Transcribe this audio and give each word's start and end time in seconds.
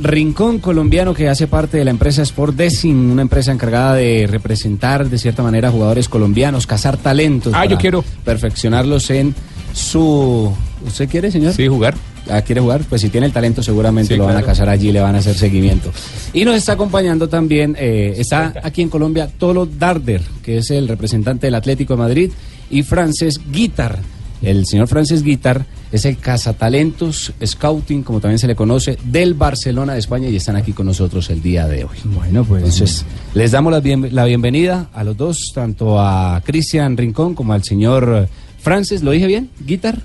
Rincón 0.00 0.60
colombiano 0.60 1.12
que 1.12 1.28
hace 1.28 1.48
parte 1.48 1.76
de 1.76 1.84
la 1.84 1.90
empresa 1.90 2.22
Sport 2.22 2.54
Design, 2.54 3.10
una 3.10 3.22
empresa 3.22 3.50
encargada 3.50 3.94
de 3.94 4.28
representar 4.30 5.10
de 5.10 5.18
cierta 5.18 5.42
manera 5.42 5.70
a 5.70 5.72
jugadores 5.72 6.08
colombianos, 6.08 6.68
cazar 6.68 6.96
talentos. 6.96 7.52
Ah, 7.52 7.66
yo 7.66 7.78
quiero. 7.78 8.04
Perfeccionarlos 8.24 9.10
en 9.10 9.34
su... 9.72 10.54
¿Usted 10.86 11.08
quiere, 11.08 11.32
señor? 11.32 11.52
Sí, 11.52 11.66
jugar. 11.66 11.96
Ah, 12.30 12.42
¿Quiere 12.42 12.60
jugar? 12.60 12.82
Pues 12.88 13.00
si 13.00 13.08
tiene 13.08 13.26
el 13.26 13.32
talento 13.32 13.60
seguramente 13.60 14.14
Sí, 14.14 14.18
lo 14.18 14.26
van 14.26 14.36
a 14.36 14.42
cazar 14.42 14.68
allí, 14.68 14.92
le 14.92 15.00
van 15.00 15.16
a 15.16 15.18
hacer 15.18 15.34
seguimiento. 15.34 15.90
Y 16.32 16.44
nos 16.44 16.54
está 16.54 16.74
acompañando 16.74 17.28
también, 17.28 17.74
eh, 17.76 18.14
está 18.18 18.54
aquí 18.62 18.82
en 18.82 18.90
Colombia 18.90 19.26
Tolo 19.26 19.66
Darder, 19.66 20.22
que 20.44 20.58
es 20.58 20.70
el 20.70 20.86
representante 20.86 21.48
del 21.48 21.56
Atlético 21.56 21.94
de 21.94 21.98
Madrid, 21.98 22.30
y 22.70 22.84
Frances 22.84 23.40
Guitar. 23.50 23.98
El 24.40 24.66
señor 24.66 24.86
Frances 24.88 25.22
Guitar 25.22 25.66
es 25.90 26.04
el 26.04 26.16
cazatalentos 26.18 27.32
scouting, 27.44 28.02
como 28.02 28.20
también 28.20 28.38
se 28.38 28.46
le 28.46 28.54
conoce, 28.54 28.96
del 29.04 29.34
Barcelona 29.34 29.94
de 29.94 29.98
España 29.98 30.28
y 30.28 30.36
están 30.36 30.54
aquí 30.56 30.72
con 30.72 30.86
nosotros 30.86 31.28
el 31.30 31.42
día 31.42 31.66
de 31.66 31.84
hoy. 31.84 31.96
Bueno, 32.04 32.44
pues. 32.44 32.62
Entonces, 32.62 33.04
les 33.34 33.50
damos 33.50 33.72
la, 33.72 33.80
bien- 33.80 34.08
la 34.14 34.24
bienvenida 34.24 34.90
a 34.94 35.02
los 35.04 35.16
dos, 35.16 35.50
tanto 35.54 36.00
a 36.00 36.40
Cristian 36.44 36.96
Rincón 36.96 37.34
como 37.34 37.52
al 37.52 37.64
señor 37.64 38.28
Frances. 38.60 39.02
¿Lo 39.02 39.10
dije 39.10 39.26
bien? 39.26 39.50
¿Guitar? 39.66 39.98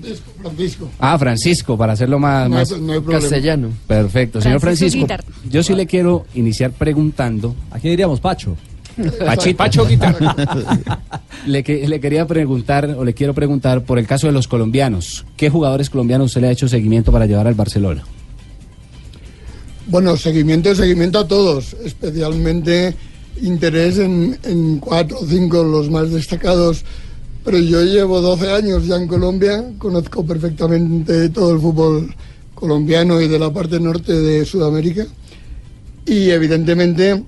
Francisco, 0.00 0.30
Francisco. 0.40 0.90
Ah, 1.00 1.18
Francisco, 1.18 1.76
para 1.76 1.92
hacerlo 1.94 2.18
más, 2.20 2.48
No 2.48 2.56
más 2.56 2.70
no 2.78 3.04
castellano. 3.04 3.70
perfecto. 3.86 4.40
Señor 4.40 4.60
Francisco 4.60 5.00
Guitar. 5.00 5.24
yo 5.50 5.62
sí 5.64 5.74
le 5.74 5.86
quiero 5.86 6.26
iniciar 6.34 6.70
preguntando, 6.70 7.56
Aquí 7.72 7.88
diríamos 7.88 8.20
Pacho. 8.20 8.56
Pachito, 9.24 9.56
Pacho 9.56 9.86
Guitar. 9.86 10.16
le, 11.46 11.62
que- 11.62 11.86
le 11.88 12.00
quería 12.00 12.26
preguntar, 12.26 12.86
o 12.98 13.04
le 13.04 13.14
quiero 13.14 13.34
preguntar 13.34 13.84
por 13.84 13.98
el 13.98 14.06
caso 14.06 14.26
de 14.26 14.32
los 14.32 14.48
colombianos. 14.48 15.24
¿Qué 15.36 15.50
jugadores 15.50 15.90
colombianos 15.90 16.26
usted 16.26 16.40
le 16.40 16.48
ha 16.48 16.52
hecho 16.52 16.68
seguimiento 16.68 17.12
para 17.12 17.26
llevar 17.26 17.46
al 17.46 17.54
Barcelona? 17.54 18.04
Bueno, 19.86 20.16
seguimiento, 20.16 20.74
seguimiento 20.74 21.18
a 21.20 21.26
todos, 21.28 21.74
especialmente 21.84 22.94
interés 23.40 23.98
en, 23.98 24.38
en 24.44 24.78
cuatro 24.78 25.18
o 25.20 25.26
cinco 25.26 25.62
los 25.62 25.88
más 25.90 26.10
destacados. 26.10 26.84
Pero 27.44 27.58
yo 27.58 27.82
llevo 27.82 28.20
12 28.20 28.50
años 28.52 28.86
ya 28.86 28.96
en 28.96 29.06
Colombia, 29.08 29.64
conozco 29.78 30.24
perfectamente 30.26 31.30
todo 31.30 31.52
el 31.54 31.60
fútbol 31.60 32.14
colombiano 32.54 33.20
y 33.20 33.28
de 33.28 33.38
la 33.38 33.50
parte 33.50 33.80
norte 33.80 34.12
de 34.12 34.44
Sudamérica. 34.44 35.06
Y 36.04 36.30
evidentemente, 36.30 37.22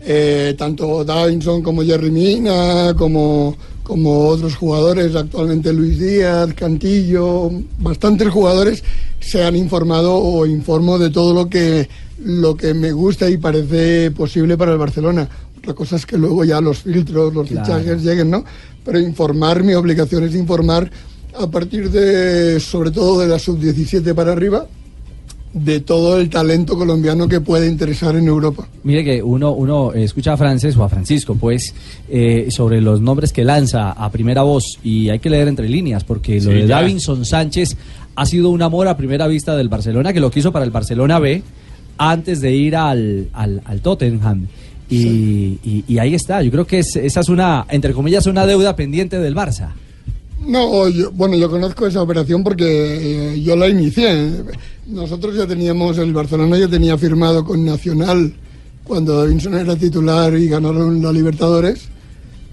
eh, 0.00 0.54
tanto 0.56 1.04
Davinson 1.04 1.62
como 1.62 1.82
Jerry 1.82 2.10
Mina, 2.10 2.94
como, 2.96 3.56
como 3.82 4.28
otros 4.28 4.56
jugadores, 4.56 5.14
actualmente 5.14 5.72
Luis 5.72 5.98
Díaz, 5.98 6.54
Cantillo, 6.54 7.50
bastantes 7.78 8.28
jugadores 8.28 8.82
se 9.20 9.42
han 9.44 9.56
informado 9.56 10.14
o 10.16 10.46
informo 10.46 10.98
de 10.98 11.10
todo 11.10 11.34
lo 11.34 11.48
que, 11.48 11.88
lo 12.24 12.56
que 12.56 12.74
me 12.74 12.92
gusta 12.92 13.28
y 13.28 13.36
parece 13.36 14.10
posible 14.12 14.56
para 14.56 14.72
el 14.72 14.78
Barcelona. 14.78 15.28
Otra 15.58 15.74
cosa 15.74 15.96
es 15.96 16.06
que 16.06 16.16
luego 16.16 16.44
ya 16.44 16.60
los 16.60 16.78
filtros, 16.78 17.34
los 17.34 17.48
Claro. 17.48 17.66
fichajes 17.66 18.02
lleguen, 18.02 18.30
¿no? 18.30 18.44
Pero 18.84 19.00
informar, 19.00 19.62
mi 19.64 19.74
obligación 19.74 20.24
es 20.24 20.34
informar 20.34 20.90
a 21.38 21.46
partir 21.48 21.90
de, 21.90 22.58
sobre 22.60 22.90
todo 22.90 23.20
de 23.20 23.26
la 23.28 23.38
sub-17 23.38 24.14
para 24.14 24.32
arriba, 24.32 24.66
de 25.52 25.80
todo 25.80 26.18
el 26.20 26.28
talento 26.28 26.76
colombiano 26.76 27.26
que 27.28 27.40
puede 27.40 27.66
interesar 27.68 28.14
en 28.16 28.28
Europa. 28.28 28.68
Mire 28.84 29.02
que 29.04 29.22
uno, 29.22 29.52
uno 29.52 29.92
eh, 29.94 30.04
escucha 30.04 30.34
a 30.34 30.36
Frances 30.36 30.76
o 30.76 30.84
a 30.84 30.88
Francisco, 30.88 31.34
pues, 31.34 31.74
eh, 32.08 32.48
sobre 32.50 32.80
los 32.80 33.00
nombres 33.00 33.32
que 33.32 33.44
lanza 33.44 33.92
a 33.92 34.10
primera 34.10 34.42
voz 34.42 34.78
y 34.84 35.08
hay 35.08 35.18
que 35.18 35.30
leer 35.30 35.48
entre 35.48 35.68
líneas, 35.68 36.04
porque 36.04 36.40
lo 36.40 36.50
de 36.50 36.66
ya. 36.66 36.76
Davinson 36.80 37.24
Sánchez 37.24 37.76
ha 38.14 38.26
sido 38.26 38.50
un 38.50 38.62
amor 38.62 38.88
a 38.88 38.96
primera 38.96 39.26
vista 39.26 39.56
del 39.56 39.68
Barcelona, 39.68 40.12
que 40.12 40.20
lo 40.20 40.30
quiso 40.30 40.52
para 40.52 40.64
el 40.64 40.70
Barcelona 40.70 41.18
B 41.18 41.42
antes 41.96 42.40
de 42.40 42.52
ir 42.54 42.76
al, 42.76 43.28
al, 43.32 43.62
al 43.64 43.80
Tottenham. 43.80 44.46
Y, 44.90 45.58
y- 45.64 45.84
y 45.86 45.98
ahí 45.98 46.14
está, 46.14 46.42
yo 46.42 46.50
creo 46.50 46.66
que 46.66 46.78
es- 46.78 46.96
esa 46.96 47.20
es 47.20 47.28
una, 47.28 47.66
entre 47.70 47.92
comillas, 47.92 48.26
una 48.26 48.46
deuda 48.46 48.74
pendiente 48.76 49.18
del 49.18 49.34
Barça. 49.34 49.70
No, 50.46 50.88
yo- 50.88 51.10
bueno, 51.12 51.36
yo 51.36 51.50
conozco 51.50 51.86
esa 51.86 52.00
operación 52.00 52.42
porque 52.44 53.34
eh, 53.34 53.42
yo 53.42 53.54
la 53.56 53.68
inicié. 53.68 54.30
Nosotros 54.88 55.36
ya 55.36 55.46
teníamos, 55.46 55.98
el 55.98 56.12
Barcelona 56.12 56.56
ya 56.58 56.68
tenía 56.68 56.96
firmado 56.96 57.44
con 57.44 57.64
Nacional 57.64 58.32
cuando 58.84 59.18
Davinson 59.18 59.54
era 59.54 59.76
titular 59.76 60.34
y 60.34 60.48
ganaron 60.48 61.02
la 61.02 61.12
Libertadores, 61.12 61.80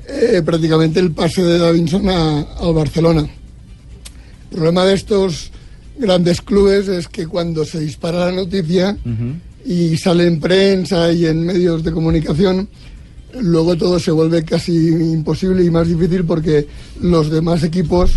eh, 0.10 0.42
prácticamente 0.44 1.00
el 1.00 1.12
pase 1.12 1.42
de 1.44 1.58
Davinson 1.60 2.10
a- 2.10 2.42
al 2.60 2.74
Barcelona. 2.74 3.22
El 3.22 4.58
problema 4.58 4.86
de 4.86 4.96
estos 4.96 5.52
grandes 5.98 6.42
clubes 6.42 6.90
es 6.90 7.08
que 7.08 7.26
cuando 7.26 7.64
se 7.64 7.80
dispara 7.80 8.26
la 8.26 8.32
noticia 8.34 8.98
y 9.66 9.96
sale 9.98 10.28
en 10.28 10.40
prensa 10.42 11.12
y 11.14 11.26
en 11.26 11.46
medios 11.46 11.84
de 11.86 11.92
comunicación, 11.94 12.68
luego 13.40 13.78
todo 13.78 13.98
se 13.98 14.12
vuelve 14.12 14.44
casi 14.44 14.76
imposible 14.90 15.64
y 15.64 15.70
más 15.70 15.88
difícil 15.88 16.26
porque 16.26 16.68
los 17.02 17.30
demás 17.32 17.64
equipos 17.64 18.12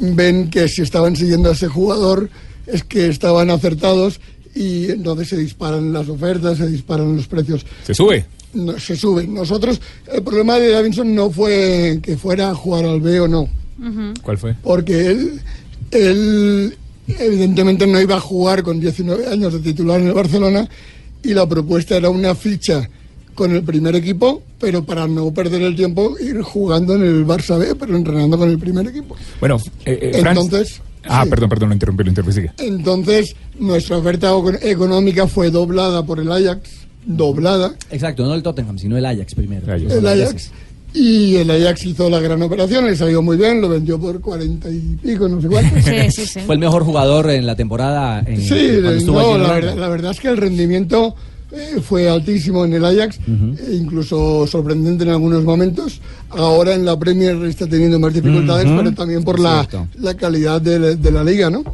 ven 0.00 0.48
que 0.48 0.68
si 0.68 0.80
estaban 0.82 1.14
siguiendo 1.16 1.50
a 1.50 1.52
ese 1.52 1.68
jugador 1.68 2.30
es 2.72 2.84
que 2.84 3.08
estaban 3.08 3.50
acertados 3.50 4.20
y 4.54 4.90
entonces 4.90 5.28
se 5.28 5.36
disparan 5.36 5.92
las 5.92 6.08
ofertas, 6.08 6.58
se 6.58 6.66
disparan 6.68 7.16
los 7.16 7.26
precios 7.26 7.64
Se 7.84 7.94
sube. 7.94 8.26
no, 8.54 8.78
se 8.78 8.96
suben. 8.96 9.32
Nosotros, 9.34 9.80
el 10.12 10.22
problema 10.22 10.56
de 10.58 10.70
Davinson 10.70 11.14
no 11.14 11.30
fue 11.30 11.98
que 12.02 12.16
fuera 12.16 12.50
a 12.50 12.54
jugar 12.54 12.84
al 12.84 13.00
B 13.00 13.20
o 13.20 13.28
no, 13.28 13.48
¿Cuál 14.22 14.38
fue? 14.38 14.54
porque 14.62 15.06
él, 15.06 15.40
él 15.92 16.76
evidentemente 17.06 17.86
no 17.86 18.00
iba 18.00 18.16
a 18.16 18.20
jugar 18.20 18.62
con 18.62 18.80
19 18.80 19.26
años 19.28 19.52
de 19.52 19.60
titular 19.60 20.00
en 20.00 20.08
el 20.08 20.14
Barcelona 20.14 20.68
y 21.22 21.32
la 21.34 21.48
propuesta 21.48 21.96
era 21.96 22.10
una 22.10 22.34
ficha 22.34 22.88
con 23.34 23.52
el 23.52 23.62
primer 23.62 23.94
equipo, 23.94 24.42
pero 24.58 24.84
para 24.84 25.06
no 25.06 25.32
perder 25.32 25.62
el 25.62 25.76
tiempo 25.76 26.16
ir 26.18 26.42
jugando 26.42 26.96
en 26.96 27.02
el 27.02 27.24
Barça 27.24 27.56
B, 27.56 27.76
pero 27.76 27.96
entrenando 27.96 28.36
con 28.36 28.50
el 28.50 28.58
primer 28.58 28.86
equipo. 28.88 29.14
Bueno, 29.38 29.58
eh, 29.84 30.10
eh, 30.14 30.20
Franz- 30.20 30.40
Entonces, 30.42 30.80
Ah, 31.08 31.24
sí. 31.24 31.30
perdón, 31.30 31.48
perdón, 31.48 31.68
lo 31.70 31.74
interrumpí, 31.74 32.04
lo 32.04 32.10
interrumpí. 32.10 32.34
sigue. 32.34 32.52
Entonces, 32.58 33.34
nuestra 33.58 33.96
oferta 33.96 34.32
económica 34.62 35.26
fue 35.26 35.50
doblada 35.50 36.04
por 36.04 36.20
el 36.20 36.30
Ajax, 36.30 36.70
doblada, 37.04 37.74
Exacto, 37.90 38.24
no 38.24 38.34
el 38.34 38.42
Tottenham, 38.42 38.78
sino 38.78 38.96
el 38.96 39.06
Ajax 39.06 39.34
primero. 39.34 39.66
Ajax. 39.72 39.92
el 39.92 40.06
Ajax. 40.06 40.50
Y 40.94 41.36
el 41.36 41.50
Ajax 41.50 41.84
hizo 41.84 42.08
la 42.08 42.18
gran 42.18 42.40
operación, 42.42 42.86
le 42.86 42.96
salió 42.96 43.20
muy 43.20 43.36
bien, 43.36 43.60
lo 43.60 43.68
vendió 43.68 44.00
por 44.00 44.20
40 44.20 44.70
y 44.70 44.96
pico, 45.02 45.28
no 45.28 45.40
sé 45.40 45.48
cuánto. 45.48 45.76
Sí, 45.82 46.10
sí, 46.10 46.26
sí. 46.26 46.40
Fue 46.40 46.54
el 46.54 46.60
mejor 46.60 46.84
jugador 46.84 47.30
en 47.30 47.46
la 47.46 47.56
temporada. 47.56 48.22
En, 48.26 48.40
Sí, 48.40 48.70
no, 49.04 49.36
la, 49.36 49.52
verdad, 49.52 49.76
la 49.76 49.88
verdad 49.88 50.12
es 50.12 50.20
que 50.20 50.28
el 50.28 50.38
rendimiento 50.38 51.14
fue 51.82 52.08
altísimo 52.08 52.64
en 52.64 52.74
el 52.74 52.84
Ajax, 52.84 53.18
e 53.26 53.74
incluso 53.74 54.46
sorprendente 54.46 55.04
en 55.04 55.10
algunos 55.10 55.44
momentos. 55.44 56.00
Ahora 56.30 56.74
en 56.74 56.84
la 56.84 56.98
Premier 56.98 57.36
está 57.44 57.66
teniendo 57.66 57.98
más 57.98 58.12
dificultades, 58.12 58.66
pero 58.66 58.92
también 58.92 59.24
por 59.24 59.38
la, 59.40 59.66
la 59.98 60.14
calidad 60.14 60.60
de, 60.60 60.78
la- 60.78 60.94
de 60.94 61.10
la 61.10 61.24
liga, 61.24 61.48
¿no? 61.50 61.64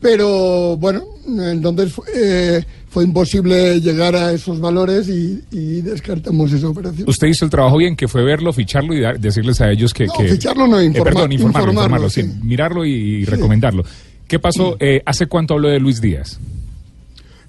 Pero 0.00 0.76
bueno, 0.78 1.04
entonces 1.26 1.92
fue, 1.92 2.04
eh, 2.14 2.64
fue 2.88 3.04
imposible 3.04 3.80
llegar 3.80 4.16
a 4.16 4.32
esos 4.32 4.58
valores 4.58 5.08
y, 5.10 5.42
y 5.52 5.82
descartamos 5.82 6.50
esa 6.52 6.68
operación. 6.68 7.06
Usted 7.08 7.26
hizo 7.28 7.44
el 7.44 7.50
trabajo 7.50 7.76
bien, 7.76 7.94
que 7.94 8.08
fue 8.08 8.24
verlo, 8.24 8.50
ficharlo 8.52 8.94
y 8.94 9.00
dar- 9.00 9.20
decirles 9.20 9.60
a 9.60 9.70
ellos 9.70 9.92
que... 9.92 10.06
No, 10.06 10.14
que- 10.14 10.28
ficharlo 10.28 10.66
no, 10.66 10.80
Eh, 10.80 10.86
informa- 10.86 11.04
perdón, 11.04 11.32
informarlo, 11.32 11.72
informarlo, 11.72 12.06
informarlo, 12.06 12.10
sí. 12.10 12.22
sí. 12.22 12.28
Mirarlo 12.42 12.84
y, 12.86 12.90
y 12.92 13.24
recomendarlo. 13.26 13.84
¿Qué 14.26 14.38
pasó? 14.38 14.76
Eh, 14.80 15.02
¿Hace 15.04 15.26
cuánto 15.26 15.54
habló 15.54 15.68
de 15.68 15.78
Luis 15.80 16.00
Díaz? 16.00 16.40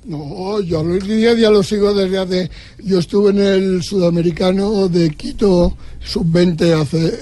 No, 0.05 0.59
yo 0.61 0.79
a 0.79 0.83
Luis 0.83 1.05
Díaz 1.07 1.37
ya 1.37 1.51
lo 1.51 1.61
sigo 1.61 1.93
desde 1.93 2.17
hace... 2.17 2.49
Yo 2.83 2.99
estuve 2.99 3.29
en 3.31 3.39
el 3.39 3.83
sudamericano 3.83 4.87
de 4.87 5.11
Quito 5.11 5.77
sub-20 6.03 6.81
hace 6.81 7.19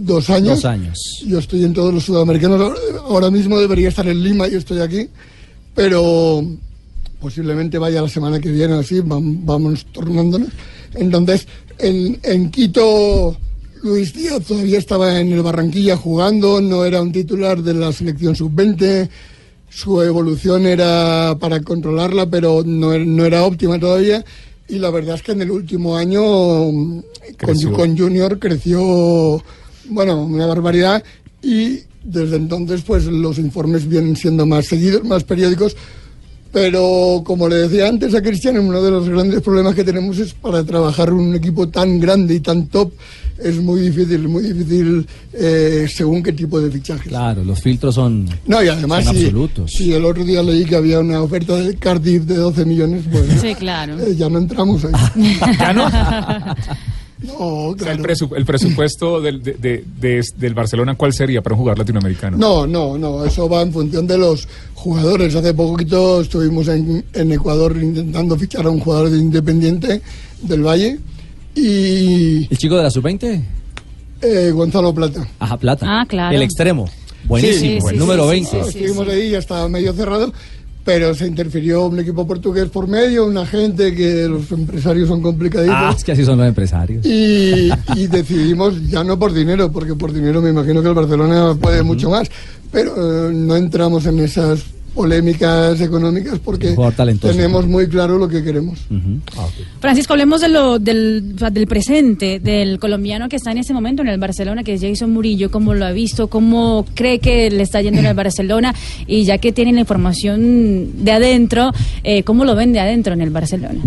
dos 0.00 0.30
años. 0.30 0.56
Dos 0.56 0.64
años. 0.64 1.22
Yo 1.26 1.38
estoy 1.38 1.64
en 1.64 1.74
todos 1.74 1.92
los 1.92 2.04
sudamericanos. 2.04 2.72
Ahora- 3.04 3.30
mismo 3.30 3.58
debería 3.60 3.88
estar 3.90 4.06
en 4.08 4.22
Lima 4.22 4.48
y 4.48 4.54
estoy 4.54 4.80
aquí. 4.80 5.06
Pero 5.74 6.42
posiblemente 7.20 7.78
vaya 7.78 8.00
la 8.02 8.08
semana 8.08 8.40
que 8.40 8.50
viene, 8.50 8.74
así, 8.74 8.96
vam- 9.00 9.40
vamos 9.44 9.84
tornándonos. 9.92 10.48
Entonces, 10.94 11.46
en, 11.78 12.18
en 12.22 12.50
Quito, 12.50 13.36
Luis 13.82 14.14
Díaz 14.14 14.42
todavía 14.44 14.78
estaba 14.78 15.18
en 15.20 15.32
el 15.32 15.42
Barranquilla 15.42 15.96
jugando, 15.96 16.60
no 16.60 16.84
era 16.84 17.02
un 17.02 17.12
titular 17.12 17.62
de 17.62 17.74
la 17.74 17.92
selección 17.92 18.34
sub-20. 18.36 19.08
Su 19.74 20.00
evolución 20.02 20.66
era 20.66 21.36
para 21.40 21.60
controlarla, 21.60 22.26
pero 22.26 22.62
no, 22.64 22.94
er- 22.94 23.06
no 23.06 23.24
era 23.24 23.44
óptima 23.44 23.78
todavía. 23.80 24.24
Y 24.68 24.78
la 24.78 24.90
verdad 24.90 25.16
es 25.16 25.22
que 25.22 25.32
en 25.32 25.42
el 25.42 25.50
último 25.50 25.96
año 25.96 26.22
mm, 26.70 27.02
con, 27.44 27.72
con 27.72 27.98
Junior 27.98 28.38
creció, 28.38 29.42
bueno, 29.88 30.22
una 30.24 30.46
barbaridad. 30.46 31.02
Y 31.42 31.80
desde 32.04 32.36
entonces, 32.36 32.82
pues 32.86 33.04
los 33.06 33.38
informes 33.38 33.88
vienen 33.88 34.14
siendo 34.16 34.46
más 34.46 34.66
seguidos, 34.66 35.02
más 35.04 35.24
periódicos, 35.24 35.76
Pero 36.54 37.22
como 37.26 37.48
le 37.48 37.56
decía 37.56 37.88
antes 37.88 38.14
a 38.14 38.22
Cristian, 38.22 38.56
uno 38.60 38.80
de 38.80 38.88
los 38.92 39.08
grandes 39.08 39.40
problemas 39.42 39.74
que 39.74 39.82
tenemos 39.82 40.16
es 40.20 40.32
para 40.34 40.62
trabajar 40.64 41.12
un 41.12 41.34
equipo 41.34 41.68
tan 41.68 41.98
grande 41.98 42.36
y 42.36 42.40
tan 42.40 42.68
top, 42.68 42.92
es 43.42 43.56
muy 43.60 43.80
difícil, 43.80 44.28
muy 44.28 44.44
difícil 44.44 45.04
eh, 45.32 45.86
según 45.92 46.22
qué 46.22 46.32
tipo 46.32 46.60
de 46.60 46.70
fichajes. 46.70 47.08
Claro, 47.08 47.42
los 47.42 47.60
filtros 47.60 47.96
son. 47.96 48.28
No, 48.46 48.62
y 48.62 48.68
además, 48.68 49.04
son 49.04 49.16
si, 49.16 49.24
absolutos. 49.24 49.72
si 49.72 49.92
el 49.92 50.04
otro 50.04 50.24
día 50.24 50.44
leí 50.44 50.64
que 50.64 50.76
había 50.76 51.00
una 51.00 51.20
oferta 51.20 51.56
de 51.56 51.74
Cardiff 51.74 52.22
de 52.22 52.36
12 52.36 52.64
millones, 52.64 53.02
pues 53.10 53.40
Sí, 53.40 53.52
claro. 53.56 53.98
eh, 53.98 54.14
ya 54.16 54.28
no 54.28 54.38
entramos 54.38 54.84
ahí. 54.84 55.36
¿Ya 55.58 55.72
no? 55.72 55.88
No, 57.26 57.34
O 57.38 57.76
sea, 57.78 57.92
el, 57.92 57.98
claro. 57.98 58.02
presu- 58.14 58.36
el 58.36 58.44
presupuesto 58.44 59.20
del, 59.20 59.42
de- 59.42 59.54
de- 59.54 59.84
de- 60.00 60.22
del 60.36 60.54
Barcelona, 60.54 60.94
¿cuál 60.94 61.12
sería 61.12 61.40
para 61.42 61.54
un 61.54 61.60
jugador 61.60 61.78
latinoamericano? 61.78 62.36
No, 62.36 62.66
no, 62.66 62.98
no, 62.98 63.24
eso 63.24 63.48
va 63.48 63.62
en 63.62 63.72
función 63.72 64.06
de 64.06 64.18
los 64.18 64.46
jugadores. 64.74 65.34
Hace 65.34 65.54
poquito 65.54 66.20
estuvimos 66.20 66.68
en, 66.68 67.04
en 67.12 67.32
Ecuador 67.32 67.76
intentando 67.80 68.36
fichar 68.36 68.66
a 68.66 68.70
un 68.70 68.80
jugador 68.80 69.10
de 69.10 69.18
Independiente 69.18 70.02
del 70.42 70.62
Valle 70.62 70.98
y 71.54 72.46
¿El 72.50 72.58
chico 72.58 72.76
de 72.76 72.82
la 72.82 72.90
sub-20? 72.90 73.42
eh, 74.22 74.50
Gonzalo 74.52 74.92
Plata. 74.94 75.26
Ajá, 75.38 75.56
plata. 75.56 75.86
Ah, 75.88 76.04
claro. 76.06 76.34
El 76.36 76.42
extremo. 76.42 76.88
Buenísimo. 77.24 77.58
Sí, 77.60 77.66
sí, 77.80 77.86
el 77.88 77.94
sí, 77.94 77.96
número 77.96 78.24
sí, 78.24 78.30
20. 78.30 78.50
sí, 78.50 78.56
sí. 78.72 78.78
Estuvimos 78.84 79.08
ahí, 79.08 79.30
ya 79.30 79.38
estaba 79.38 79.68
medio 79.68 79.92
cerrado, 79.92 80.32
pero 80.84 81.14
se 81.14 81.26
interfirió 81.26 81.86
un 81.86 81.98
equipo 81.98 82.26
portugués 82.26 82.68
por 82.68 82.86
medio, 82.86 83.26
una 83.26 83.46
gente 83.46 83.94
que 83.94 84.28
los 84.28 84.52
empresarios 84.52 85.08
son 85.08 85.22
complicaditos. 85.22 85.74
Ah, 85.76 85.94
es 85.96 86.04
que 86.04 86.12
así 86.12 86.24
son 86.24 86.38
los 86.38 86.46
empresarios. 86.46 87.04
Y, 87.06 87.70
y 87.96 88.06
decidimos, 88.06 88.86
ya 88.88 89.02
no 89.02 89.18
por 89.18 89.32
dinero, 89.32 89.72
porque 89.72 89.94
por 89.94 90.12
dinero 90.12 90.42
me 90.42 90.50
imagino 90.50 90.82
que 90.82 90.88
el 90.88 90.94
Barcelona 90.94 91.56
puede 91.58 91.82
mucho 91.82 92.10
más, 92.10 92.30
pero 92.70 93.28
eh, 93.28 93.32
no 93.32 93.56
entramos 93.56 94.04
en 94.04 94.20
esas 94.20 94.62
polémicas 94.94 95.80
económicas 95.80 96.38
porque 96.38 96.76
tenemos 97.20 97.66
muy 97.66 97.88
claro 97.88 98.18
lo 98.18 98.28
que 98.28 98.42
queremos. 98.42 98.78
Ujú. 98.90 99.20
Francisco, 99.80 100.12
hablemos 100.12 100.40
de 100.40 100.48
lo, 100.48 100.78
del, 100.78 101.36
del 101.36 101.66
presente, 101.66 102.40
del 102.40 102.78
colombiano 102.78 103.28
que 103.28 103.36
está 103.36 103.52
en 103.52 103.58
ese 103.58 103.74
momento 103.74 104.02
en 104.02 104.08
el 104.08 104.18
Barcelona, 104.18 104.62
que 104.62 104.74
es 104.74 104.80
Jason 104.80 105.12
Murillo, 105.12 105.50
cómo 105.50 105.74
lo 105.74 105.84
ha 105.84 105.92
visto, 105.92 106.28
cómo 106.28 106.86
cree 106.94 107.18
que 107.18 107.50
le 107.50 107.62
está 107.62 107.82
yendo 107.82 108.00
en 108.00 108.06
el 108.06 108.14
Barcelona 108.14 108.74
y 109.06 109.24
ya 109.24 109.38
que 109.38 109.52
tienen 109.52 109.74
la 109.74 109.82
información 109.82 111.04
de 111.04 111.12
adentro, 111.12 111.72
eh, 112.04 112.22
¿cómo 112.22 112.44
lo 112.44 112.54
ven 112.54 112.72
de 112.72 112.80
adentro 112.80 113.12
en 113.12 113.20
el 113.20 113.30
Barcelona? 113.30 113.80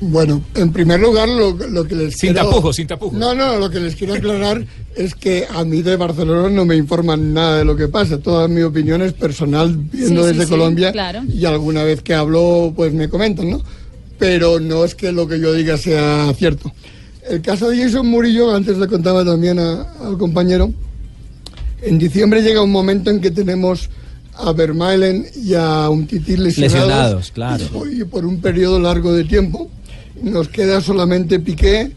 Bueno, 0.00 0.42
en 0.54 0.72
primer 0.72 1.00
lugar, 1.00 1.28
lo, 1.28 1.52
lo 1.54 1.84
que 1.84 1.96
les 1.96 2.14
Sin 2.16 2.32
quiero... 2.32 2.48
tapujos, 2.48 2.76
sin 2.76 2.86
tapujos. 2.86 3.18
No, 3.18 3.34
no, 3.34 3.56
lo 3.56 3.68
que 3.68 3.80
les 3.80 3.96
quiero 3.96 4.14
aclarar 4.14 4.64
es 4.94 5.14
que 5.16 5.44
a 5.52 5.64
mí 5.64 5.82
de 5.82 5.96
Barcelona 5.96 6.48
no 6.50 6.64
me 6.64 6.76
informan 6.76 7.34
nada 7.34 7.58
de 7.58 7.64
lo 7.64 7.74
que 7.74 7.88
pasa. 7.88 8.18
Toda 8.18 8.46
mi 8.46 8.62
opinión 8.62 9.02
es 9.02 9.12
personal, 9.12 9.76
viendo 9.76 10.22
Sí, 10.22 10.28
sí, 10.28 10.32
desde 10.34 10.44
sí, 10.44 10.50
Colombia. 10.50 10.92
claro. 10.92 11.22
Y 11.28 11.44
alguna 11.44 11.82
vez 11.82 12.00
que 12.02 12.14
hablo, 12.14 12.72
pues 12.76 12.92
me 12.92 13.08
comentan, 13.08 13.50
¿no? 13.50 13.60
Pero 14.20 14.60
no 14.60 14.84
es 14.84 14.94
que 14.94 15.10
lo 15.10 15.26
que 15.26 15.40
yo 15.40 15.52
diga 15.52 15.76
sea 15.76 16.32
cierto. 16.36 16.72
El 17.28 17.42
caso 17.42 17.68
de 17.70 17.82
Jason 17.82 18.06
Murillo, 18.06 18.54
antes 18.54 18.78
le 18.78 18.86
contaba 18.86 19.24
también 19.24 19.58
a- 19.58 19.82
al 20.04 20.16
compañero, 20.16 20.72
en 21.82 21.98
diciembre 21.98 22.42
llega 22.42 22.62
un 22.62 22.70
momento 22.72 23.10
en 23.10 23.20
que 23.20 23.30
tenemos 23.30 23.90
a 24.34 24.52
Vermaelen 24.52 25.26
y 25.44 25.54
a 25.54 25.88
un 25.90 26.06
tití 26.06 26.36
lesionados, 26.36 26.72
Lesionados, 26.86 27.30
claro. 27.32 27.64
y 27.90 28.04
por 28.04 28.24
un 28.24 28.40
periodo 28.40 28.78
largo 28.78 29.12
de 29.12 29.24
tiempo. 29.24 29.68
Nos 30.22 30.48
queda 30.48 30.80
solamente 30.80 31.38
Piqué 31.40 31.90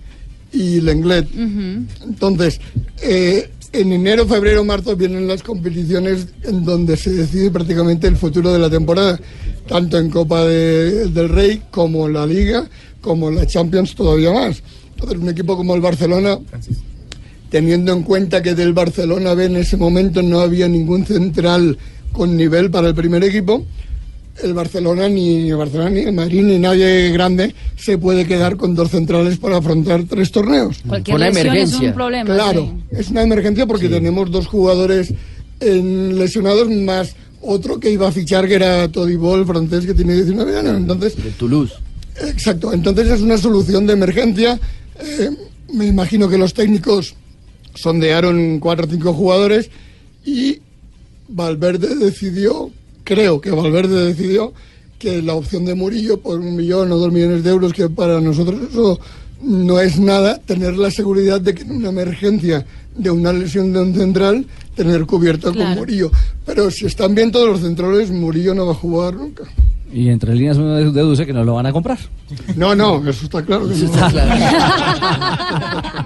y 0.54 0.82
Lenglet. 0.82 1.28
Entonces, 2.04 2.60
eh, 3.02 3.50
en 3.74 3.92
enero, 3.94 4.28
febrero, 4.28 4.64
marzo 4.66 4.96
vienen 4.96 5.28
las 5.28 5.44
competiciones 5.44 6.28
en 6.44 6.66
donde 6.66 6.98
se 6.98 7.12
decide 7.12 7.50
prácticamente 7.52 8.08
el 8.08 8.18
futuro 8.18 8.52
de 8.52 8.60
la 8.60 8.70
temporada, 8.70 9.20
tanto 9.68 9.98
en 9.98 10.10
Copa 10.10 10.46
de- 10.46 11.08
del 11.08 11.30
Rey 11.30 11.62
como 11.72 12.08
la 12.10 12.26
Liga, 12.26 12.68
como 13.00 13.32
la 13.32 13.48
Champions 13.48 13.96
todavía 13.96 14.32
más. 14.32 14.62
Entonces, 14.96 15.18
un 15.20 15.30
equipo 15.30 15.56
como 15.58 15.74
el 15.74 15.82
Barcelona, 15.82 16.38
teniendo 17.50 17.94
en 17.94 18.04
cuenta 18.04 18.42
que 18.42 18.56
del 18.56 18.74
Barcelona 18.74 19.34
B 19.34 19.46
en 19.46 19.56
ese 19.58 19.78
momento 19.78 20.22
no 20.22 20.40
había 20.42 20.68
ningún 20.68 21.06
central 21.06 21.78
con 22.12 22.36
nivel 22.38 22.70
para 22.72 22.90
el 22.90 22.96
primer 22.96 23.24
equipo, 23.24 23.66
el 24.44 24.54
Barcelona 24.54 25.10
ni 25.10 25.50
el 25.50 25.56
Barcelona 25.58 25.90
ni 25.90 26.00
el 26.02 26.14
Madrid 26.14 26.42
ni 26.44 26.58
nadie 26.58 27.10
grande 27.12 27.54
se 27.78 27.98
puede 27.98 28.26
quedar 28.26 28.56
con 28.58 28.76
dos 28.76 28.90
centrales 28.92 29.38
para 29.38 29.58
afrontar 29.58 30.04
tres 30.10 30.32
torneos. 30.32 30.78
Cualquier 30.88 31.18
Una 31.18 31.28
lesión 31.28 31.46
es 31.48 31.52
emergencia. 31.54 31.88
un 31.90 31.94
problema. 31.94 32.34
Claro, 32.34 32.74
sí. 32.92 32.98
es 32.98 33.10
una 33.10 33.24
emergencia 33.24 33.66
porque 33.68 33.90
tenemos 33.90 34.32
dos 34.32 34.48
jugadores 34.48 35.14
en 35.60 36.18
lesionados 36.18 36.70
más 36.70 37.16
otro 37.42 37.80
que 37.80 37.92
iba 37.92 38.08
a 38.08 38.12
fichar 38.12 38.48
que 38.48 38.56
era 38.56 38.88
Todibol, 38.90 39.46
francés, 39.46 39.86
que 39.86 39.94
tiene 39.94 40.14
19 40.16 40.58
años. 40.58 40.78
Entonces, 40.78 41.16
De 41.22 41.32
Toulouse. 41.32 41.74
Exacto, 42.28 42.72
entonces 42.74 43.08
es 43.10 43.22
una 43.22 43.38
solución 43.38 43.88
de 43.88 43.94
emergencia. 43.94 44.60
Eh, 45.00 45.30
me 45.74 45.88
imagino 45.88 46.30
que 46.30 46.38
los 46.38 46.54
técnicos 46.54 47.16
sondearon 47.74 48.60
cuatro 48.60 48.86
o 48.86 48.90
cinco 48.90 49.14
jugadores 49.14 49.70
y 50.26 50.60
Valverde 51.30 51.96
decidió, 51.96 52.70
creo 53.04 53.42
que 53.42 53.52
Valverde 53.52 54.06
decidió 54.08 54.54
que 55.00 55.22
la 55.22 55.34
opción 55.34 55.66
de 55.66 55.74
Murillo 55.76 56.20
por 56.20 56.40
un 56.40 56.56
millón 56.56 56.92
o 56.92 56.98
dos 56.98 57.12
millones 57.12 57.44
de 57.44 57.50
euros, 57.50 57.74
que 57.74 57.90
para 57.90 58.22
nosotros 58.22 58.60
eso 58.70 59.00
no 59.42 59.80
es 59.80 60.00
nada, 60.00 60.38
tener 60.46 60.78
la 60.78 60.92
seguridad 60.92 61.42
de 61.42 61.56
que 61.56 61.64
en 61.64 61.72
una 61.72 61.90
emergencia 61.90 62.66
de 62.96 63.10
una 63.10 63.34
lesión 63.34 63.74
de 63.74 63.80
un 63.80 63.96
central, 63.96 64.46
tener 64.76 65.06
cubierto 65.06 65.52
Claro. 65.52 65.70
con 65.70 65.80
Murillo. 65.80 66.12
Pero 66.46 66.70
si 66.70 66.86
están 66.86 67.16
bien 67.16 67.32
todos 67.32 67.50
los 67.50 67.62
centrales, 67.62 68.12
Murillo 68.12 68.54
no 68.54 68.66
va 68.68 68.74
a 68.74 68.76
jugar 68.76 69.16
nunca. 69.16 69.44
Y 69.94 70.10
entre 70.10 70.36
líneas 70.36 70.58
uno 70.58 70.76
deduce 70.92 71.26
que 71.26 71.34
no 71.34 71.44
lo 71.44 71.56
van 71.56 71.66
a 71.66 71.74
comprar. 71.74 71.98
No, 72.56 72.76
no, 72.76 72.98
eso 73.10 73.26
está 73.26 73.44
claro. 73.44 73.68
Que 73.68 73.76
no. 73.76 73.92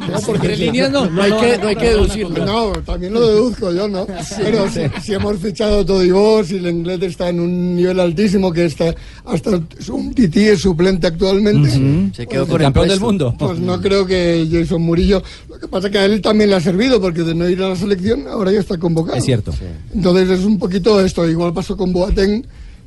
No, 0.06 0.20
porque 0.22 0.52
Entre 0.52 0.66
líneas 0.66 0.92
no. 0.92 1.10
No 1.10 1.22
hay 1.22 1.32
que, 1.32 1.58
no 1.58 1.68
hay 1.68 1.76
que 1.76 1.90
deducirlo. 1.90 2.46
No, 2.46 2.72
también 2.84 3.14
lo 3.14 3.28
deduzco 3.28 3.72
yo, 3.72 3.88
¿no? 3.88 4.06
Pero 4.38 4.70
si, 4.70 4.82
si 5.02 5.14
hemos 5.14 5.38
fichado 5.38 5.86
todo 5.86 6.04
y 6.04 6.12
vos, 6.12 6.52
y 6.52 6.58
el 6.58 6.68
inglés 6.68 7.02
está 7.02 7.30
en 7.30 7.40
un 7.40 7.76
nivel 7.76 8.00
altísimo, 8.00 8.52
que 8.52 8.66
está 8.66 8.94
hasta 9.26 9.60
es 9.80 9.90
un 9.90 10.14
tití 10.14 10.42
es 10.42 10.62
suplente 10.62 11.08
actualmente. 11.08 11.72
Se 12.16 12.28
quedó 12.28 12.44
El 12.44 12.50
con 12.50 12.62
el 12.62 12.66
campeón 12.66 12.88
del 12.88 13.00
mundo. 13.00 13.36
Pues 13.38 13.60
no 13.60 13.82
creo 13.82 14.06
que 14.06 14.48
Jason 14.52 14.82
Murillo. 14.82 15.24
Lo 15.50 15.60
que 15.60 15.68
pasa 15.68 15.90
que 15.90 15.98
a 15.98 16.06
él 16.06 16.22
también 16.22 16.50
le 16.50 16.56
ha 16.56 16.62
servido, 16.62 17.02
porque 17.02 17.24
de 17.24 17.34
no 17.34 17.50
ir 17.50 17.62
a 17.62 17.70
la 17.70 17.76
selección, 17.76 18.28
ahora 18.28 18.52
ya 18.52 18.60
está 18.60 18.78
convocado. 18.78 19.18
Es 19.18 19.26
cierto. 19.26 19.54
Entonces 19.94 20.30
es 20.30 20.46
un 20.46 20.60
poquito 20.60 21.04
esto, 21.04 21.28
igual 21.28 21.54
pasó 21.54 21.76
con 21.76 21.92
Boateng, 21.92 22.46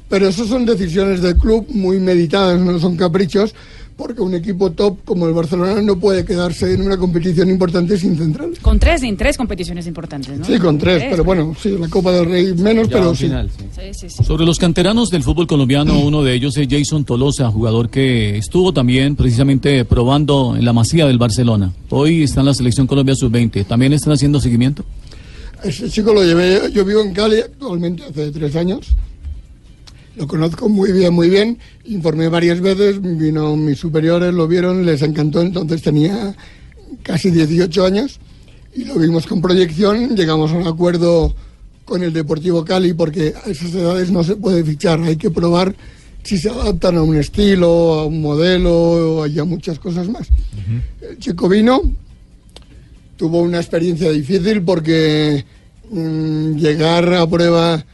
pero 0.09 0.29
eso 0.29 0.47
son 0.47 0.65
decisiones 0.65 1.23
del 1.23 1.37
club 1.37 1.67
muy 1.71 2.01
meditadas, 2.01 2.61
no 2.61 2.79
son 2.79 2.97
caprichos, 2.97 3.55
porque 3.99 4.23
un 4.23 4.33
equipo 4.33 4.71
top 4.71 4.99
como 5.05 5.27
el 5.27 5.35
Barcelona 5.35 5.83
no 5.83 5.99
puede 5.99 6.25
quedarse 6.25 6.73
en 6.73 6.83
una 6.83 6.97
competición 6.97 7.51
importante 7.51 7.99
sin 7.99 8.17
centrales. 8.17 8.61
Con 8.61 8.79
tres, 8.79 9.03
en 9.03 9.17
tres 9.17 9.37
competiciones 9.37 9.89
importantes, 9.89 10.39
¿no? 10.39 10.45
Sí, 10.45 10.57
con 10.59 10.79
tres, 10.79 11.05
pero 11.11 11.25
bueno, 11.25 11.55
sí, 11.61 11.77
la 11.77 11.89
Copa 11.89 12.13
del 12.13 12.27
Rey 12.27 12.55
menos, 12.55 12.87
pero 12.89 13.13
sí. 13.13 13.29
Sí, 13.29 13.83
sí, 13.93 14.09
sí. 14.09 14.25
Sobre 14.25 14.47
los 14.47 14.57
canteranos 14.57 15.11
del 15.11 15.25
fútbol 15.25 15.49
colombiano, 15.49 15.99
uno 16.05 16.23
de 16.23 16.33
ellos 16.33 16.57
es 16.57 16.69
Jason 16.71 17.05
Tolosa, 17.05 17.51
jugador 17.51 17.91
que 17.91 18.39
estuvo 18.39 18.73
también 18.73 19.17
precisamente 19.17 19.85
probando 19.85 20.55
en 20.57 20.65
la 20.65 20.73
masía 20.73 21.07
del 21.07 21.19
Barcelona. 21.19 21.73
Hoy 21.91 22.23
está 22.23 22.41
en 22.41 22.47
la 22.47 22.55
selección 22.55 22.87
Colombia 22.87 23.17
sub-20. 23.17 23.67
¿También 23.67 23.93
están 23.93 24.13
haciendo 24.13 24.41
seguimiento? 24.41 24.85
Ese 25.65 25.91
chico 25.91 26.15
lo 26.15 26.23
llevé, 26.23 26.71
yo 26.73 26.85
vivo 26.85 27.01
en 27.01 27.13
Cali 27.13 27.41
actualmente 27.41 28.05
hace 28.05 28.31
tres 28.31 28.55
años. 28.55 28.95
Lo 30.19 30.27
conozco 30.27 30.69
muy 30.69 30.91
bien, 30.91 31.15
muy 31.15 31.31
bien. 31.31 31.59
Informé 31.85 32.29
varias 32.29 32.61
veces, 32.61 33.01
vino 33.01 33.57
mis 33.57 33.79
superiores, 33.79 34.35
lo 34.35 34.49
vieron, 34.49 34.85
les 34.85 35.01
encantó. 35.03 35.41
Entonces 35.41 35.81
tenía 35.81 36.35
casi 37.05 37.31
18 37.31 37.87
años 37.87 38.19
y 38.75 38.85
lo 38.85 38.97
vimos 38.97 39.29
con 39.29 39.41
proyección. 39.41 40.17
Llegamos 40.17 40.51
a 40.51 40.55
un 40.57 40.67
acuerdo 40.67 41.35
con 41.85 42.03
el 42.03 42.13
Deportivo 42.13 42.65
Cali 42.65 42.95
porque 42.95 43.33
a 43.45 43.49
esas 43.49 43.73
edades 43.73 44.11
no 44.11 44.25
se 44.25 44.35
puede 44.35 44.65
fichar, 44.65 45.01
hay 45.01 45.17
que 45.17 45.31
probar 45.31 45.75
si 46.25 46.37
se 46.37 46.51
adaptan 46.51 46.97
a 46.97 47.03
un 47.03 47.17
estilo, 47.17 47.95
a 47.95 48.07
un 48.07 48.21
modelo 48.21 49.25
y 49.27 49.39
a 49.39 49.45
muchas 49.45 49.79
cosas 49.79 50.09
más. 50.09 50.29
El 51.01 51.17
chico 51.19 51.49
vino, 51.49 51.81
tuvo 53.17 53.41
una 53.41 53.59
experiencia 53.59 54.11
difícil 54.11 54.63
porque 54.63 55.45
mm, 55.91 56.57
llegar 56.57 57.15
a 57.15 57.27
prueba 57.27 57.85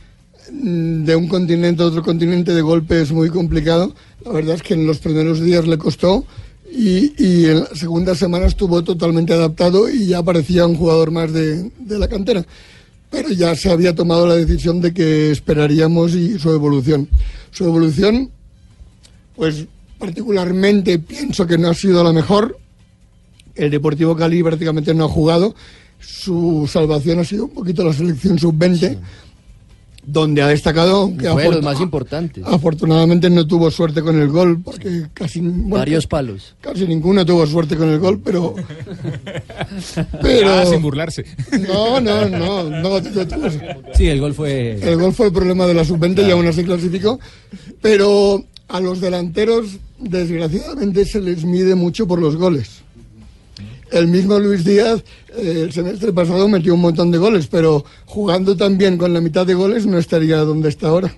de 0.50 1.16
un 1.16 1.28
continente 1.28 1.82
a 1.82 1.86
otro 1.86 2.02
continente 2.02 2.54
de 2.54 2.62
golpe 2.62 3.00
es 3.00 3.12
muy 3.12 3.30
complicado. 3.30 3.94
La 4.24 4.32
verdad 4.32 4.56
es 4.56 4.62
que 4.62 4.74
en 4.74 4.86
los 4.86 4.98
primeros 4.98 5.40
días 5.40 5.66
le 5.66 5.78
costó 5.78 6.24
y, 6.70 7.12
y 7.22 7.46
en 7.46 7.60
la 7.60 7.74
segunda 7.74 8.14
semana 8.14 8.46
estuvo 8.46 8.82
totalmente 8.82 9.32
adaptado 9.32 9.88
y 9.88 10.06
ya 10.06 10.22
parecía 10.22 10.66
un 10.66 10.76
jugador 10.76 11.10
más 11.10 11.32
de, 11.32 11.70
de 11.78 11.98
la 11.98 12.08
cantera. 12.08 12.44
Pero 13.10 13.30
ya 13.30 13.54
se 13.54 13.70
había 13.70 13.94
tomado 13.94 14.26
la 14.26 14.34
decisión 14.34 14.80
de 14.80 14.92
que 14.92 15.30
esperaríamos 15.30 16.14
y 16.14 16.38
su 16.38 16.50
evolución. 16.50 17.08
Su 17.50 17.64
evolución, 17.64 18.30
pues 19.36 19.66
particularmente 19.98 20.98
pienso 20.98 21.46
que 21.46 21.56
no 21.56 21.68
ha 21.68 21.74
sido 21.74 22.02
la 22.02 22.12
mejor. 22.12 22.58
El 23.54 23.70
Deportivo 23.70 24.16
Cali 24.16 24.42
prácticamente 24.42 24.92
no 24.94 25.04
ha 25.04 25.08
jugado. 25.08 25.54
Su 26.00 26.68
salvación 26.70 27.20
ha 27.20 27.24
sido 27.24 27.44
un 27.44 27.50
poquito 27.50 27.84
la 27.84 27.92
selección 27.92 28.38
sub-20. 28.38 28.98
Donde 30.06 30.42
ha 30.42 30.48
destacado 30.48 31.10
que 31.16 31.28
Fue 31.30 31.44
los 31.50 31.62
más 31.62 31.80
importantes. 31.80 32.44
afortunadamente 32.46 33.30
no 33.30 33.46
tuvo 33.46 33.70
suerte 33.70 34.02
con 34.02 34.20
el 34.20 34.28
gol 34.28 34.60
porque 34.62 35.06
casi 35.14 35.40
bueno, 35.40 35.76
Varios 35.76 36.06
palos. 36.06 36.54
casi 36.60 36.86
ninguno 36.86 37.24
tuvo 37.24 37.46
suerte 37.46 37.76
con 37.76 37.88
el 37.88 37.98
gol 37.98 38.20
pero 38.24 38.54
pero 40.22 40.48
Ah, 40.52 40.66
sin 40.66 40.82
burlarse. 40.82 41.24
no 41.68 42.00
no 42.00 42.28
no 42.28 42.64
no 42.70 43.00
Sí, 43.94 44.06
el 44.06 44.20
gol 44.20 44.34
fue... 44.34 44.78
el 44.80 44.96
gol 44.98 45.12
fue 45.12 45.26
el 45.26 45.32
problema 45.32 45.66
de 45.66 45.74
la 45.74 45.84
sub-20 45.84 46.26
y 46.26 46.30
aún 46.30 46.46
así 46.46 46.64
clasificó 46.64 47.18
pero 47.80 48.44
a 48.68 48.80
los 48.80 49.00
delanteros 49.00 49.78
desgraciadamente 49.98 51.04
se 51.04 51.20
les 51.20 51.44
mide 51.44 51.74
mucho 51.74 52.06
por 52.06 52.18
los 52.20 52.36
goles 52.36 52.82
el 53.92 54.08
mismo 54.08 54.38
Luis 54.38 54.64
Díaz 54.64 55.02
eh, 55.36 55.62
el 55.64 55.72
semestre 55.72 56.12
pasado 56.12 56.48
metió 56.48 56.74
un 56.74 56.80
montón 56.80 57.10
de 57.10 57.18
goles 57.18 57.46
pero 57.46 57.84
jugando 58.06 58.56
también 58.56 58.96
con 58.98 59.12
la 59.12 59.20
mitad 59.20 59.46
de 59.46 59.54
goles 59.54 59.86
no 59.86 59.98
estaría 59.98 60.38
donde 60.38 60.68
está 60.68 60.88
ahora 60.88 61.14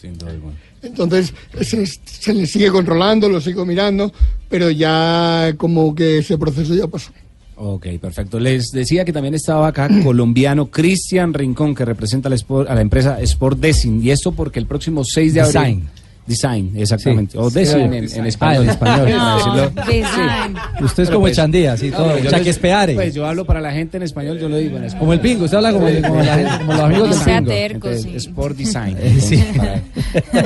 Sin 0.00 0.16
duda 0.18 0.30
alguna. 0.32 0.54
Entonces 0.82 1.32
se, 1.62 1.84
se 1.86 2.34
le 2.34 2.46
sigue 2.46 2.70
controlando, 2.70 3.28
lo 3.28 3.40
sigo 3.40 3.64
mirando, 3.66 4.12
pero 4.48 4.70
ya 4.70 5.54
como 5.56 5.94
que 5.94 6.18
ese 6.18 6.38
proceso 6.38 6.74
ya 6.74 6.86
pasó. 6.86 7.10
Ok, 7.56 7.86
perfecto. 8.00 8.38
Les 8.38 8.66
decía 8.70 9.04
que 9.04 9.12
también 9.12 9.34
estaba 9.34 9.66
acá 9.68 9.88
colombiano 10.04 10.66
Cristian 10.70 11.32
Rincón, 11.34 11.74
que 11.74 11.84
representa 11.84 12.28
a 12.28 12.30
la, 12.30 12.36
Sport- 12.36 12.68
a 12.68 12.74
la 12.74 12.82
empresa 12.82 13.20
Sport 13.22 13.58
Design. 13.58 14.00
Y 14.04 14.10
esto 14.10 14.30
porque 14.32 14.58
el 14.60 14.66
próximo 14.66 15.02
6 15.02 15.34
de 15.34 15.40
abril. 15.40 15.54
Design. 15.54 15.88
Design, 16.26 16.72
exactamente. 16.76 17.32
Sí. 17.32 17.38
O 17.38 17.50
Design 17.50 17.94
en, 17.94 18.12
en 18.12 18.26
español. 18.26 18.56
Ah, 18.58 18.62
en 18.64 18.70
español. 18.70 19.06
para. 19.06 19.72
No, 19.72 19.86
design. 19.86 20.56
Usted 20.84 21.02
es 21.04 21.08
como 21.10 21.20
pues- 21.22 21.36
Chandía, 21.36 21.76
sí, 21.76 21.90
No, 21.90 21.96
todo. 21.98 22.06
pero 22.14 22.24
yo 22.24 22.30
Chaquespeare. 22.30 22.94
Pues 22.94 23.14
yo 23.14 23.26
hablo 23.26 23.44
para 23.44 23.60
la 23.60 23.70
gente 23.72 23.96
en 23.96 24.02
español, 24.02 24.38
yo 24.38 24.48
lo 24.48 24.56
digo 24.56 24.76
en 24.76 24.84
español. 24.84 25.00
Como 25.00 25.12
el 25.12 25.20
pingo, 25.20 25.44
usted 25.44 25.56
habla 25.58 25.72
como, 25.72 25.86
como 25.86 26.22
la 26.22 26.58
como 26.58 26.72
los 26.72 26.80
amigos 26.82 27.08
No 27.08 27.14
del 27.14 27.24
sea 27.24 27.38
pingo. 27.38 27.50
terco, 27.50 27.88
Entonces, 27.88 28.22
sí. 28.22 28.28
Sport 28.28 28.56
Design. 28.56 28.96
Sí. 29.20 29.34
Entonces, 29.36 29.82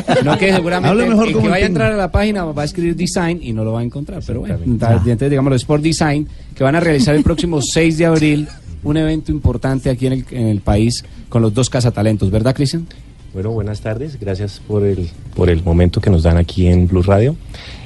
para- 0.07 0.23
No 0.23 0.39
que 0.39 0.53
seguramente 0.53 0.89
Habla 0.91 1.07
mejor 1.07 1.27
el 1.29 1.33
como 1.33 1.43
que 1.43 1.47
el 1.47 1.53
vaya 1.53 1.65
a 1.65 1.69
entrar 1.69 1.93
a 1.93 1.97
la 1.97 2.11
página 2.11 2.45
va 2.45 2.63
a 2.63 2.65
escribir 2.65 2.95
Design 2.97 3.39
y 3.43 3.53
no 3.53 3.65
lo 3.65 3.73
va 3.73 3.81
a 3.81 3.83
encontrar. 3.85 4.23
Pero 4.27 4.41
bueno, 4.41 4.59
entonces 4.65 5.31
digamos 5.31 5.55
Sport 5.55 5.83
Design, 5.83 6.29
que 6.55 6.63
van 6.65 6.75
a 6.75 6.81
realizar 6.81 7.15
el 7.15 7.23
próximo 7.23 7.61
6 7.63 7.99
de 7.99 8.07
abril 8.07 8.49
un 8.83 8.97
evento 8.97 9.31
importante 9.31 9.91
aquí 9.91 10.07
en 10.07 10.13
el, 10.15 10.25
en 10.31 10.47
el 10.47 10.61
país 10.61 11.05
con 11.29 11.43
los 11.43 11.53
dos 11.53 11.69
cazatalentos, 11.71 12.31
¿verdad, 12.31 12.55
Cristian? 12.55 12.87
Bueno, 13.33 13.51
buenas 13.51 13.81
tardes. 13.81 14.19
Gracias 14.19 14.61
por 14.67 14.85
el, 14.85 15.09
por 15.37 15.51
el 15.51 15.63
momento 15.63 16.01
que 16.01 16.11
nos 16.11 16.23
dan 16.25 16.37
aquí 16.37 16.67
en 16.67 16.89
Blue 16.89 17.03
Radio. 17.03 17.37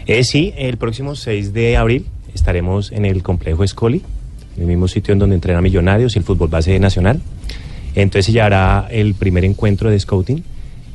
Eh, 0.06 0.24
sí, 0.24 0.54
el 0.56 0.76
próximo 0.76 1.14
6 1.14 1.52
de 1.52 1.76
abril 1.76 2.06
estaremos 2.34 2.92
en 2.92 3.04
el 3.04 3.22
complejo 3.22 3.62
Escoli, 3.62 4.02
en 4.56 4.62
el 4.62 4.68
mismo 4.68 4.88
sitio 4.88 5.12
en 5.12 5.18
donde 5.18 5.34
entrena 5.34 5.60
Millonarios 5.60 6.16
y 6.16 6.18
el 6.18 6.24
fútbol 6.24 6.48
base 6.48 6.78
nacional. 6.78 7.20
Entonces 7.94 8.26
se 8.26 8.32
llevará 8.32 8.88
el 8.90 9.14
primer 9.14 9.44
encuentro 9.44 9.90
de 9.90 10.00
scouting. 10.00 10.42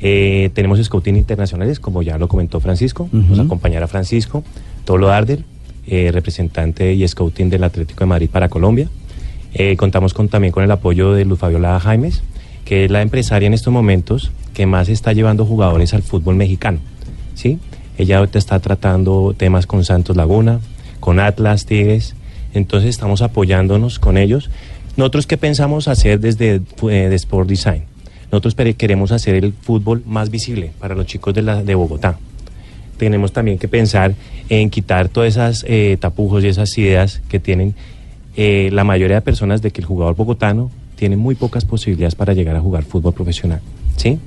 Eh, 0.00 0.50
tenemos 0.54 0.82
scouting 0.82 1.16
internacionales, 1.16 1.78
como 1.78 2.02
ya 2.02 2.18
lo 2.18 2.28
comentó 2.28 2.60
Francisco. 2.60 3.08
Nos 3.12 3.38
acompañará 3.38 3.86
Francisco 3.86 4.42
Tolo 4.84 5.06
Darder, 5.06 5.44
eh, 5.86 6.10
representante 6.12 6.92
y 6.94 7.06
scouting 7.06 7.50
del 7.50 7.64
Atlético 7.64 8.00
de 8.00 8.06
Madrid 8.06 8.30
para 8.30 8.48
Colombia. 8.48 8.88
Eh, 9.54 9.76
contamos 9.76 10.14
con, 10.14 10.28
también 10.28 10.52
con 10.52 10.64
el 10.64 10.70
apoyo 10.70 11.12
de 11.12 11.24
Luz 11.24 11.38
Fabiola 11.38 11.78
Jaimes, 11.80 12.22
que 12.70 12.84
es 12.84 12.90
la 12.92 13.02
empresaria 13.02 13.48
en 13.48 13.54
estos 13.54 13.72
momentos 13.72 14.30
que 14.54 14.64
más 14.64 14.88
está 14.88 15.12
llevando 15.12 15.44
jugadores 15.44 15.92
al 15.92 16.04
fútbol 16.04 16.36
mexicano. 16.36 16.78
¿sí? 17.34 17.58
Ella 17.98 18.18
ahorita 18.18 18.38
está 18.38 18.60
tratando 18.60 19.34
temas 19.36 19.66
con 19.66 19.84
Santos 19.84 20.16
Laguna, 20.16 20.60
con 21.00 21.18
Atlas, 21.18 21.66
Tigres, 21.66 22.14
entonces 22.54 22.90
estamos 22.90 23.22
apoyándonos 23.22 23.98
con 23.98 24.16
ellos. 24.16 24.50
Nosotros, 24.96 25.26
¿qué 25.26 25.36
pensamos 25.36 25.88
hacer 25.88 26.20
desde 26.20 26.60
eh, 26.82 27.08
de 27.08 27.14
Sport 27.16 27.48
Design? 27.48 27.86
Nosotros 28.30 28.54
queremos 28.54 29.10
hacer 29.10 29.34
el 29.34 29.52
fútbol 29.52 30.04
más 30.06 30.30
visible 30.30 30.70
para 30.78 30.94
los 30.94 31.06
chicos 31.06 31.34
de, 31.34 31.42
la, 31.42 31.64
de 31.64 31.74
Bogotá. 31.74 32.20
Tenemos 32.98 33.32
también 33.32 33.58
que 33.58 33.66
pensar 33.66 34.14
en 34.48 34.70
quitar 34.70 35.08
todas 35.08 35.30
esas 35.30 35.64
eh, 35.66 35.96
tapujos 35.98 36.44
y 36.44 36.46
esas 36.46 36.78
ideas 36.78 37.20
que 37.28 37.40
tienen 37.40 37.74
eh, 38.36 38.70
la 38.72 38.84
mayoría 38.84 39.16
de 39.16 39.22
personas 39.22 39.60
de 39.60 39.72
que 39.72 39.80
el 39.80 39.88
jugador 39.88 40.14
bogotano 40.14 40.70
tiene 41.00 41.16
muy 41.16 41.34
pocas 41.34 41.64
posibilidades 41.64 42.14
para 42.14 42.34
llegar 42.34 42.54
a 42.56 42.60
jugar 42.60 42.84
fútbol 42.84 43.14
profesional. 43.14 43.62
¿sí? 43.96 44.18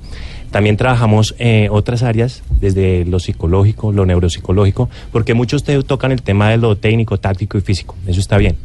También 0.50 0.75
trabajamos 0.75 1.36
eh, 1.38 1.68
otras 1.70 2.01
áreas, 2.01 2.42
desde 2.60 3.06
lo 3.06 3.20
psicológico, 3.20 3.92
lo 3.92 4.08
neuropsicológico, 4.08 4.89
porque 5.12 5.36
muchos 5.36 5.63
te 5.63 5.82
tocan 5.84 6.12
el 6.12 6.24
tema 6.24 6.50
de 6.50 6.58
lo 6.58 6.75
técnico, 6.75 7.20
táctico 7.20 7.60
y 7.60 7.62
físico, 7.62 7.96
eso 8.08 8.20
está 8.20 8.38
bien, 8.38 8.56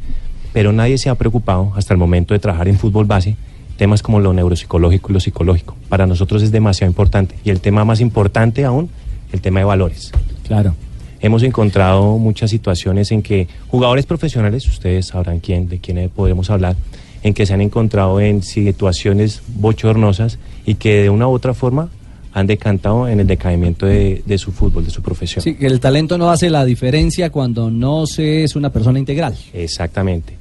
pero 0.54 0.72
nadie 0.72 0.96
se 0.96 1.10
ha 1.10 1.14
preocupado 1.16 1.72
hasta 1.76 1.92
el 1.92 1.98
momento 1.98 2.32
de 2.32 2.40
trabajar 2.40 2.66
en 2.66 2.78
fútbol 2.78 3.04
base 3.04 3.36
temas 3.76 4.02
como 4.02 4.20
lo 4.20 4.32
neuropsicológico 4.32 5.12
y 5.12 5.14
lo 5.14 5.20
psicológico. 5.20 5.76
Para 5.88 6.06
nosotros 6.06 6.42
es 6.42 6.50
demasiado 6.50 6.90
importante. 6.90 7.36
Y 7.44 7.50
el 7.50 7.60
tema 7.60 7.84
más 7.84 8.00
importante 8.00 8.64
aún, 8.64 8.90
el 9.32 9.40
tema 9.40 9.60
de 9.60 9.66
valores. 9.66 10.10
Claro. 10.48 10.74
Hemos 11.20 11.44
encontrado 11.44 12.18
muchas 12.18 12.50
situaciones 12.50 13.12
en 13.12 13.22
que 13.22 13.46
jugadores 13.68 14.04
profesionales, 14.04 14.66
ustedes 14.66 15.06
sabrán 15.06 15.38
quién, 15.38 15.68
de 15.68 15.78
quién 15.78 16.10
podemos 16.10 16.50
hablar, 16.50 16.74
en 17.22 17.34
que 17.34 17.46
se 17.46 17.54
han 17.54 17.60
encontrado 17.60 18.20
en 18.20 18.42
situaciones 18.42 19.42
bochornosas 19.48 20.38
y 20.66 20.74
que 20.74 21.02
de 21.02 21.10
una 21.10 21.26
u 21.28 21.32
otra 21.32 21.54
forma 21.54 21.90
han 22.32 22.46
decantado 22.46 23.08
en 23.08 23.20
el 23.20 23.26
decaimiento 23.26 23.86
de, 23.86 24.22
de 24.24 24.38
su 24.38 24.52
fútbol, 24.52 24.84
de 24.84 24.90
su 24.90 25.02
profesión. 25.02 25.42
Sí, 25.42 25.54
que 25.54 25.66
el 25.66 25.80
talento 25.80 26.18
no 26.18 26.30
hace 26.30 26.50
la 26.50 26.64
diferencia 26.64 27.30
cuando 27.30 27.70
no 27.70 28.06
se 28.06 28.44
es 28.44 28.54
una 28.54 28.70
persona 28.70 28.98
integral. 28.98 29.34
Exactamente. 29.52 30.34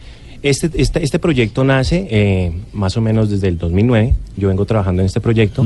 Este, 0.43 0.69
este, 0.75 1.03
este 1.03 1.17
proyecto 1.17 1.63
nace 1.63 2.07
eh, 2.11 2.51
más 2.73 2.95
o 2.97 3.01
menos 3.01 3.29
desde 3.31 3.47
el 3.47 3.57
2009. 3.57 4.13
Yo 4.35 4.49
vengo 4.49 4.65
trabajando 4.65 5.01
en 5.01 5.07
este 5.07 5.19
proyecto. 5.19 5.65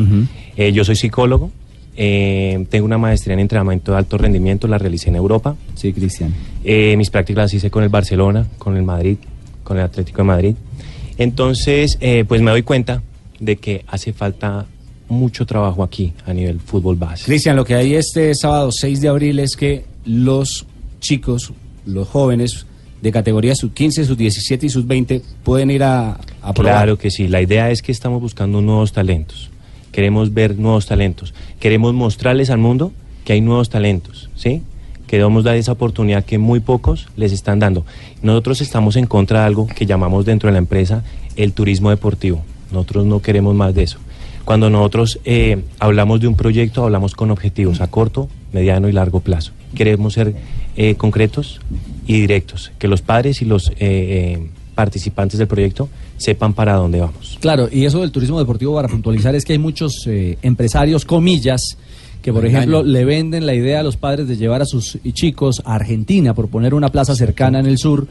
Eh, 0.56 0.72
yo 0.72 0.86
soy 0.86 0.96
psicólogo. 0.96 1.52
eh, 1.98 2.66
tengo 2.70 2.86
una 2.86 2.98
maestría 2.98 3.34
en 3.34 3.42
entrenamiento 3.42 3.92
de 3.92 3.98
alto 3.98 4.18
rendimiento. 4.18 4.68
La 4.68 4.78
realicé 4.78 5.10
en 5.10 5.18
Europa. 5.18 5.56
Sí, 5.76 5.92
Cristian. 5.92 6.34
Mis 6.64 7.10
prácticas 7.10 7.44
las 7.44 7.54
hice 7.54 7.70
con 7.70 7.84
el 7.84 7.90
Barcelona, 7.90 8.48
con 8.58 8.78
el 8.78 8.84
Madrid, 8.84 9.18
con 9.64 9.78
el 9.78 9.84
Atlético 9.84 10.20
de 10.20 10.24
Madrid. 10.24 10.56
Entonces, 11.22 12.00
eh, 12.02 12.26
pues 12.28 12.42
me 12.42 12.50
doy 12.50 12.64
cuenta 12.64 13.04
de 13.40 13.58
que 13.58 13.86
hace 13.88 14.12
falta 14.12 14.66
mucho 15.08 15.46
trabajo 15.46 15.84
aquí 15.84 16.14
a 16.26 16.34
nivel 16.34 16.60
fútbol 16.60 16.96
base. 16.96 17.26
Cristian, 17.26 17.56
lo 17.56 17.64
que 17.64 17.76
hay 17.76 17.94
este 17.94 18.34
sábado 18.34 18.72
6 18.72 19.02
de 19.02 19.08
abril 19.08 19.38
es 19.38 19.56
que 19.56 19.86
los 20.04 20.66
chicos, 21.00 21.54
los 21.86 22.08
jóvenes 22.08 22.66
de 23.04 23.12
categoría 23.12 23.54
sub 23.54 23.72
15, 23.72 24.06
sub 24.06 24.18
17 24.18 24.66
y 24.66 24.70
sub 24.70 24.88
20 24.88 25.22
pueden 25.44 25.70
ir 25.70 25.84
a, 25.84 26.18
a 26.42 26.54
probar. 26.54 26.74
Claro 26.74 26.98
que 26.98 27.12
sí, 27.12 27.28
la 27.28 27.40
idea 27.40 27.70
es 27.70 27.84
que 27.84 27.92
estamos 27.92 28.20
buscando 28.20 28.60
nuevos 28.62 28.92
talentos, 28.92 29.52
queremos 29.92 30.34
ver 30.34 30.58
nuevos 30.58 30.88
talentos, 30.88 31.36
queremos 31.60 31.94
mostrarles 31.94 32.50
al 32.50 32.58
mundo 32.58 32.94
que 33.26 33.34
hay 33.34 33.42
nuevos 33.42 33.70
talentos, 33.70 34.32
¿sí? 34.36 34.64
Queremos 35.12 35.44
dar 35.44 35.58
esa 35.58 35.74
oportunidad 35.74 36.24
que 36.24 36.38
muy 36.38 36.62
pocos 36.62 37.10
les 37.18 37.34
están 37.34 37.60
dando. 37.60 37.86
Nosotros 38.22 38.62
estamos 38.62 38.96
en 38.96 39.08
contra 39.08 39.42
de 39.42 39.46
algo 39.48 39.68
que 39.68 39.86
llamamos 39.86 40.24
dentro 40.24 40.48
de 40.48 40.54
la 40.54 40.60
empresa 40.60 41.04
el 41.36 41.52
turismo 41.52 41.90
deportivo. 41.90 42.46
Nosotros 42.72 43.06
no 43.06 43.22
queremos 43.22 43.54
más 43.54 43.76
de 43.76 43.84
eso. 43.84 43.98
Cuando 44.46 44.70
nosotros 44.70 45.20
eh, 45.26 45.66
hablamos 45.80 46.22
de 46.22 46.30
un 46.30 46.36
proyecto, 46.36 46.86
hablamos 46.86 47.14
con 47.14 47.30
objetivos 47.30 47.82
a 47.82 47.88
corto, 47.88 48.30
mediano 48.54 48.88
y 48.88 48.94
largo 48.94 49.20
plazo. 49.20 49.52
Queremos 49.76 50.14
ser 50.14 50.34
eh, 50.78 50.96
concretos 50.96 51.60
y 52.08 52.22
directos, 52.22 52.72
que 52.80 52.88
los 52.88 53.02
padres 53.02 53.42
y 53.42 53.46
los 53.46 53.70
eh, 53.80 54.48
participantes 54.76 55.38
del 55.40 55.50
proyecto 55.50 55.90
sepan 56.16 56.54
para 56.54 56.76
dónde 56.76 57.02
vamos. 57.02 57.38
Claro, 57.42 57.68
y 57.70 57.84
eso 57.84 58.00
del 58.00 58.14
turismo 58.14 58.40
deportivo, 58.40 58.76
para 58.76 58.88
puntualizar, 58.88 59.36
es 59.36 59.44
que 59.44 59.52
hay 59.52 59.60
muchos 59.60 60.08
empresarios, 60.42 61.04
comillas, 61.04 61.76
que 62.22 62.32
por 62.32 62.44
Lo 62.44 62.50
ejemplo 62.50 62.84
le 62.84 63.06
venden 63.06 63.46
la 63.46 63.54
idea 63.54 63.80
a 63.80 63.84
los 63.84 63.98
padres 63.98 64.28
de 64.28 64.38
llevar 64.38 64.62
a 64.62 64.66
sus 64.66 65.00
chicos 65.14 65.62
a 65.66 65.76
Argentina 65.76 66.34
por 66.34 66.50
poner 66.50 66.74
una 66.74 66.90
plaza 66.90 67.16
cercana 67.16 67.60
en 67.60 67.66
el 67.66 67.78
sur 67.78 68.08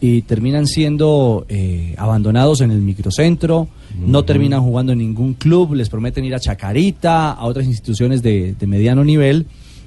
y 0.00 0.22
terminan 0.22 0.66
siendo 0.66 1.46
eh, 1.48 1.94
abandonados 1.96 2.60
en 2.60 2.72
el 2.72 2.80
microcentro, 2.80 3.68
no 4.04 4.24
terminan 4.24 4.60
jugando 4.60 4.92
en 4.92 4.98
ningún 4.98 5.34
club, 5.34 5.74
les 5.74 5.88
prometen 5.88 6.24
ir 6.24 6.34
a 6.34 6.40
Chacarita, 6.40 7.30
a 7.30 7.44
otras 7.44 7.66
instituciones 7.66 8.20
de, 8.20 8.56
de 8.58 8.66
mediano 8.66 9.04
nivel 9.04 9.46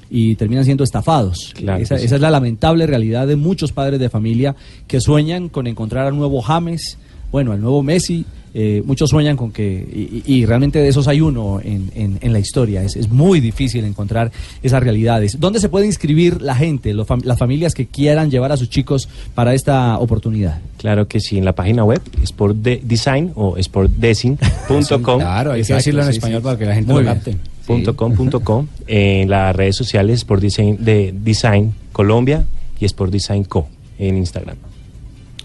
y 0.10 0.36
terminan 0.36 0.63
siendo 0.63 0.86
estafados. 0.86 1.51
Claro 1.53 1.84
esa, 1.84 1.98
sí. 1.98 2.05
esa 2.05 2.15
es 2.15 2.22
la 2.22 2.29
lamentable 2.29 2.88
realidad 2.88 3.27
de 3.27 3.36
muchos 3.36 3.74
padres 3.74 4.00
de 4.00 4.10
familia 4.10 4.55
que 4.88 5.01
sueñan 5.01 5.50
con 5.50 5.67
encontrar 5.67 6.08
al 6.08 6.15
nuevo 6.15 6.41
James, 6.41 6.98
bueno, 7.29 7.51
al 7.51 7.60
nuevo 7.60 7.84
Messi. 7.84 8.25
Eh, 8.58 8.82
muchos 8.86 9.10
sueñan 9.10 9.36
con 9.36 9.52
que, 9.52 10.24
y, 10.26 10.34
y- 10.34 10.46
realmente 10.46 10.80
de 10.80 10.88
esos 10.88 11.10
hay 11.10 11.20
uno 11.20 11.60
en, 11.62 11.92
en- 11.94 12.18
en 12.22 12.32
la 12.32 12.40
historia. 12.40 12.82
Es, 12.84 12.96
es 12.96 13.10
muy 13.10 13.42
difícil 13.42 13.84
encontrar 13.84 14.32
esas 14.64 14.82
realidades. 14.82 15.38
¿Dónde 15.42 15.60
se 15.60 15.68
puede 15.68 15.86
inscribir 15.88 16.42
la 16.42 16.56
gente, 16.56 16.94
los 16.94 17.06
fam- 17.06 17.24
las 17.26 17.38
familias 17.38 17.74
que 17.74 17.86
quieran 17.86 18.32
llevar 18.32 18.54
a 18.54 18.58
sus 18.58 18.70
chicos 18.70 19.10
para 19.34 19.54
esta 19.54 20.00
oportunidad? 20.00 20.62
Claro 20.78 21.08
que 21.10 21.20
sí, 21.20 21.38
en 21.38 21.44
la 21.44 21.54
página 21.54 21.84
web 21.84 22.02
sportdesign 22.26 23.34
o 23.36 23.58
sportdesign.com. 23.62 25.20
Claro, 25.20 25.52
hay 25.52 25.64
que 25.64 25.74
decirlo 25.74 26.02
en 26.04 26.08
sí, 26.12 26.18
español 26.18 26.40
sí. 26.40 26.44
para 26.46 26.58
que 26.58 26.66
la 26.66 26.76
gente 26.76 26.94
Muy 26.94 27.04
lo 27.04 27.10
capte. 27.14 27.38
punto 27.68 27.96
com, 27.96 28.14
punto 28.14 28.40
com, 28.40 28.68
en 28.88 29.30
las 29.30 29.56
redes 29.56 29.76
sociales 29.76 30.20
Sport 30.20 30.42
Design, 30.42 30.78
de 30.80 31.14
Design 31.14 31.74
Colombia 31.92 32.46
y 32.80 32.86
Sport 32.86 33.12
Design 33.12 33.44
Co 33.44 33.68
en 34.00 34.18
Instagram. 34.18 34.56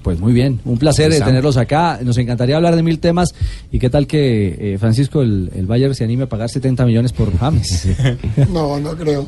Pues 0.03 0.19
muy 0.19 0.33
bien, 0.33 0.61
un 0.65 0.79
placer 0.79 1.11
eh, 1.11 1.15
Está. 1.15 1.27
tenerlos 1.27 1.57
acá. 1.57 2.01
Nos 2.03 2.17
encantaría 2.19 2.57
hablar 2.57 2.75
de 2.75 2.83
mil 2.83 2.99
temas. 2.99 3.35
¿Y 3.71 3.79
qué 3.79 3.91
tal 3.91 4.07
que 4.07 4.75
eh, 4.75 4.79
Francisco, 4.79 5.21
el, 5.23 5.51
el 5.55 5.67
Bayern, 5.67 5.95
se 5.95 6.05
anime 6.05 6.25
a 6.25 6.29
pagar 6.29 6.49
70 6.49 6.87
millones 6.87 7.13
por 7.13 7.37
James? 7.37 7.89
No, 8.51 8.81
no 8.81 8.97
creo. 8.97 9.27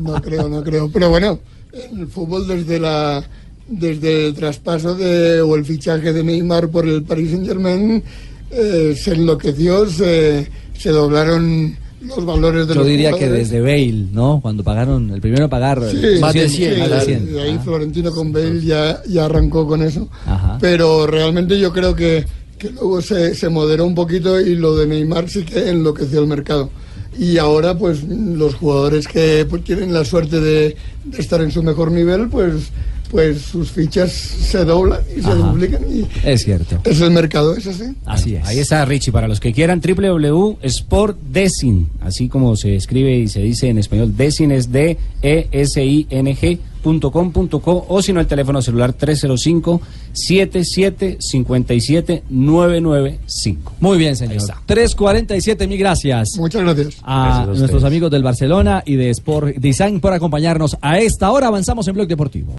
No 0.00 0.14
creo, 0.22 0.48
no 0.48 0.62
creo. 0.62 0.90
Pero 0.90 1.10
bueno, 1.10 1.38
el 1.72 2.06
fútbol 2.08 2.46
desde 2.46 2.78
la 2.78 3.22
desde 3.68 4.26
el 4.26 4.34
traspaso 4.34 4.96
de 4.96 5.40
o 5.42 5.54
el 5.54 5.64
fichaje 5.64 6.12
de 6.12 6.24
Neymar 6.24 6.68
por 6.68 6.88
el 6.88 7.04
Paris 7.04 7.30
Saint 7.30 7.46
Germain 7.46 8.02
eh, 8.50 8.94
se 9.00 9.12
enloqueció, 9.14 9.86
se, 9.88 10.48
se 10.76 10.90
doblaron 10.90 11.76
los 12.00 12.24
valores 12.24 12.66
de 12.66 12.74
Yo 12.74 12.80
los 12.80 12.88
diría 12.88 13.12
que 13.12 13.28
desde 13.28 13.60
Bale, 13.60 14.06
¿no? 14.12 14.40
Cuando 14.40 14.64
pagaron, 14.64 15.10
el 15.10 15.20
primero 15.20 15.44
a 15.44 15.48
pagar 15.48 15.82
Sí, 15.90 16.00
Más 16.20 16.32
de 16.34 16.48
sí, 16.48 16.56
100, 16.56 16.74
sí, 16.74 16.80
más 16.80 16.88
de 16.90 16.94
de- 16.96 17.04
100. 17.04 17.32
de 17.34 17.40
ahí 17.42 17.56
Ah. 17.58 17.62
Florentino 17.62 18.10
con 18.12 18.32
Bale 18.32 18.60
ya, 18.62 19.02
ya 19.08 19.26
arrancó 19.26 19.66
con 19.66 19.82
eso. 19.82 20.08
Ajá. 20.26 20.58
Pero 20.60 21.06
realmente 21.06 21.58
yo 21.58 21.72
creo 21.72 21.94
que, 21.94 22.24
que 22.58 22.70
luego 22.70 23.00
se, 23.02 23.34
se 23.34 23.48
moderó 23.48 23.84
un 23.86 23.94
poquito 23.94 24.40
y 24.40 24.54
lo 24.54 24.76
de 24.76 24.86
Neymar 24.86 25.28
sí 25.28 25.42
que 25.44 25.68
enloqueció 25.70 26.20
el 26.20 26.26
mercado. 26.26 26.70
Y 27.18 27.36
ahora, 27.38 27.76
pues, 27.76 28.04
los 28.04 28.54
jugadores 28.54 29.06
que 29.08 29.44
pues, 29.50 29.64
tienen 29.64 29.92
la 29.92 30.04
suerte 30.04 30.40
de, 30.40 30.76
de 31.04 31.18
estar 31.18 31.40
en 31.42 31.50
su 31.50 31.62
mejor 31.62 31.90
nivel, 31.90 32.28
pues, 32.28 32.70
pues 33.10 33.42
sus 33.42 33.70
fichas 33.70 34.12
se 34.12 34.64
doblan 34.64 35.00
y 35.16 35.22
se 35.22 35.34
duplican. 35.34 35.82
Y 35.90 36.06
Es 36.24 36.44
cierto. 36.44 36.80
es 36.84 37.00
el 37.00 37.10
mercado, 37.10 37.56
es 37.56 37.66
así. 37.66 37.84
Así 38.06 38.34
es. 38.36 38.46
Ahí 38.46 38.58
está 38.58 38.84
Richie, 38.84 39.12
para 39.12 39.28
los 39.28 39.40
que 39.40 39.52
quieran, 39.52 39.80
www.sportdesin, 39.80 41.88
así 42.00 42.28
como 42.28 42.56
se 42.56 42.76
escribe 42.76 43.16
y 43.16 43.28
se 43.28 43.40
dice 43.40 43.68
en 43.68 43.78
español, 43.78 44.16
Desin 44.16 44.52
es 44.52 44.70
D 44.72 44.96
E 45.22 45.48
S 45.52 45.84
I 45.84 46.06
N 46.10 46.34
G 46.36 46.58
punto 46.82 47.10
com 47.10 47.30
punto 47.30 47.60
co, 47.60 47.84
o 47.90 48.00
si 48.00 48.10
no 48.12 48.20
el 48.20 48.26
teléfono 48.26 48.62
celular 48.62 48.94
305 48.94 49.82
77 50.12 51.18
57 51.20 52.22
995. 52.30 53.72
Muy 53.80 53.98
bien, 53.98 54.16
señor. 54.16 54.36
está. 54.36 54.62
347, 54.64 55.66
mil 55.68 55.78
gracias. 55.78 56.30
Muchas 56.38 56.62
gracias. 56.62 56.96
a 57.02 57.24
Gracias 57.24 57.42
a 57.42 57.46
nuestros 57.46 57.68
ustedes. 57.70 57.84
amigos 57.84 58.10
del 58.10 58.22
Barcelona 58.22 58.82
y 58.86 58.96
de 58.96 59.10
Sport 59.10 59.56
Design 59.56 60.00
por 60.00 60.14
acompañarnos 60.14 60.78
a 60.80 60.98
esta 60.98 61.30
hora. 61.30 61.48
Avanzamos 61.48 61.86
en 61.86 61.94
Blog 61.94 62.08
Deportivo. 62.08 62.56